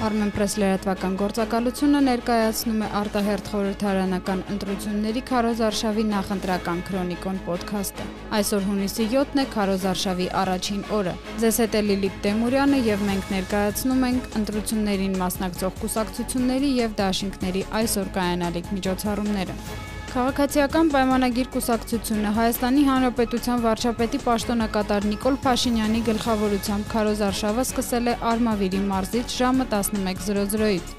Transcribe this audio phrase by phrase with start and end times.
[0.00, 8.06] Armenpress լրատվական գործակալությունը ներկայացնում է արտահերթ խորհրդարանական ընտրությունների Քարոզարշավի նախընտրական քրոնիկոն ոդքասթը։
[8.38, 14.08] Այսօր հունիսի 7-ն է Քարոզարշավի առաջին օրը։ Ձեզ հետ է Լիլիթ Տեմուրյանը եւ մենք ներկայացնում
[14.08, 22.30] ենք ընտրություններին մասնակցող կուսակցությունների եւ դաշինքների այսօր կայանալիք միջոցառումները։ Քաղաքացիական պայմանագիր կուսակցությունը.
[22.34, 30.90] Հայաստանի Հանրապետության վարչապետի պաշտոնակատար Նիկոլ Փաշինյանի գլխավորությամբ Քարոզ արշավը սկսել է Արմավիրի մարզից ժամը 11:00-ից։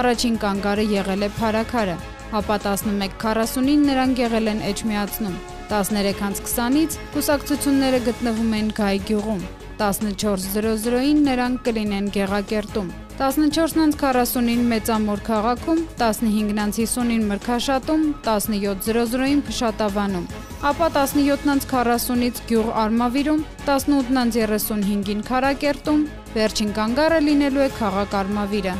[0.00, 1.98] Առաջին կանգարը եղել է Փարաքարը,
[2.40, 5.38] ապա 11:40-ին նրանք եղել են Էջմիածնում։
[5.76, 9.48] 13:20-ից կուսակցությունները գտնվում են Գայ գյուղում։
[9.84, 20.24] 14:00-ին նրանք կլինեն Գեղակերտում։ 14:40-ին Մեծամոր քաղաքում, 15:50-ին Մրգաշատում, 17:00-ին Փշատավանում,
[20.70, 26.02] ապա 17:40-ից Գյուղ Արմավիրում, 18:35-ին Քարակերտում,
[26.34, 28.74] վերջին կանգառը լինելու է քաղաք Արմավիրը։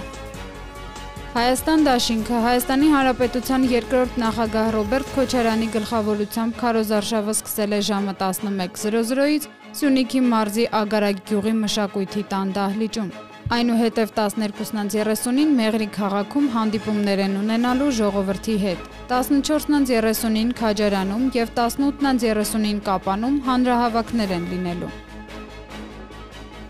[1.34, 10.26] Հայաստան դաշինքը Հայաստանի Հանրապետության երկրորդ նախագահ Ռոբերտ Քոչարյանի գլխավորությամբ քարոզարշավը սկսել է ժամը 11:00-ից Սյունիքի
[10.30, 13.14] մարզի Ագարակ գյուղի մշակույթի տան դահլիճում։
[13.52, 24.32] Այնուհետև 12:30-ին Մեղրի քաղաքում հանդիպումներ են ունենալու ժողովրդի հետ։ 14:30-ին Քաջարանում եւ 18:30-ին Կապանում հանրահավաքներ
[24.38, 24.92] են լինելու։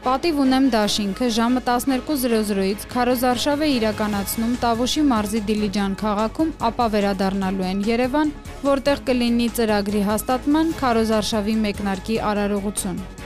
[0.05, 7.84] Պատիվ ունեմ դաշինքը ժամը 12:00-ից Քարոզարշավ է իրականացնում Տավուշի մարզի Դիլիջան քաղաքում, ապա վերադառնալու են
[7.94, 8.34] Երևան,
[8.66, 13.23] որտեղ կլինի ծրագրի հաստատման Քարոզարշավի մեկնարկի արարողություն։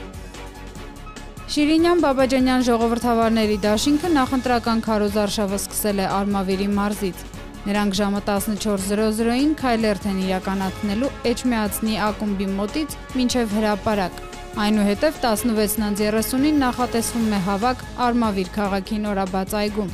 [1.49, 7.23] Շիրինյան Բաբաջանյան ժողովրդավարների դաշինքը նախընտրական քարոզարշավը սկսել է Արմավիրի մարզից։
[7.63, 14.23] Նրանք ժամը 14:00-ին քայլերթ են իրականացնելու Էջմիածնի ակումբի մոտից մինչև հրապարակ։
[14.69, 19.93] Այնուհետև 16:30-ին նախատեսվում է հավաք Արմավիր քաղաքի նորաբաց այգում։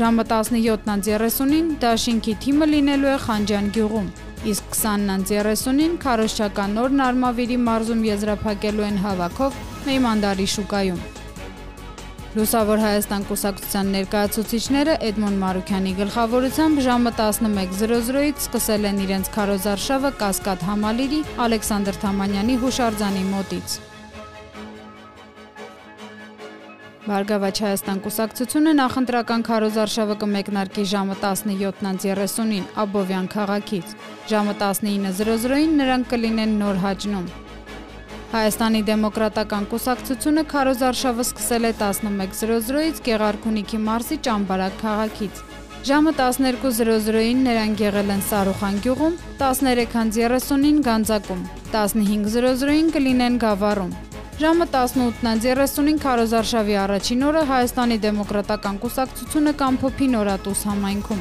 [0.00, 8.84] Ժամը 17:30-ին դաշինքի թիմը լինելու է Խանջան գյուղում իսկ 20-30-ին քարոշչական նորն Արմավիրի մարզում եզրափակելու
[8.90, 10.98] են հավաքով Մեյմանդարի շուկայում։
[12.34, 21.24] Լուսավոր Հայաստան կուսակցության ներկայացուցիչները Էդմոն Մարուքյանի գլխավորությամբ ժամը 11:00-ից սկսել են իրենց քարոզարշավը Կասկադ համալիրի
[21.46, 23.80] Ալեքսանդր Թամանյանի հուշարձանի մոտից։
[27.04, 33.90] Բարգավաճ Հայաստան կուսակցությունը նախընտրական քարոզարշավը կմեկնարկի ժամը 17:30-ին Աբովյան քաղաքից։
[34.30, 37.26] Ժամը 19:00-ին նրանք կլինեն Նոր Հաջնում։
[38.32, 45.44] Հայաստանի դեմոկրատական կուսակցությունը քարոզարշավը սկսել է 11:00-ից Գեղարքունիքի մարզի Ճամբարակ քաղաքից։
[45.84, 53.94] Ժամը 12:00-ին նրանք եղել են Սարուխան գյուղում, 13:30-ին Գանձակում, 15:00-ին կլինեն Գավառում։
[54.34, 61.20] Ժամը 18:30-ին Քարոզարշավի առաջին օրը Հայաստանի դեմոկրատական կուսակցությունը կամփոփի Նորատուս համայնքում։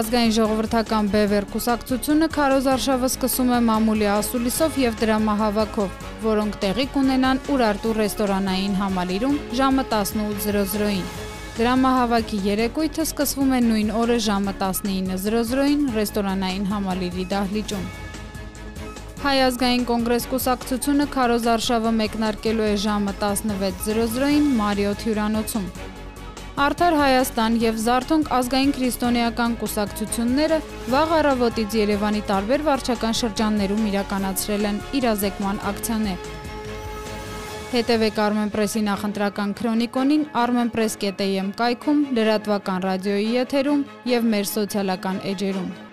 [0.00, 7.96] Ազգային ժողովրդական Բևեր կուսակցությունը Քարոզարշավը սկսում է մամուլի ասուլիսով եւ դրամահավաքով, որոնք տեղի կունենան Ուրարտու
[8.00, 11.08] ռեստորանային համալիրում ժամը 18:00-ին։
[11.60, 17.90] Դրամահավաքի երեկույթը սկսվում է նույն օրը ժամը 19:00-ին ռեստորանային համալիրի դահլիճում։
[19.20, 25.66] Հայ ազգային կոնգրես կուսակցությունը Քարոզ արշավը մեկնարկելու է ժամը 16:00-ին Մարիոթ հյուրանոցում։
[26.66, 30.58] Արդար Հայաստան եւ Զարթոնք ազգային քրիստոնեական կուսակցությունները
[30.94, 36.32] վաղ առավոտից Երևանի տարբեր վարչական շրջաններում իրականացրել են իրազեկման ակցիաներ։
[37.76, 43.86] Հետևեք Armenpress-ի նախընտրական քրոնիկոնին armenpress.am կայքում, լրատվական ռադիոյի եթերում
[44.16, 45.89] եւ մեր սոցիալական էջերում։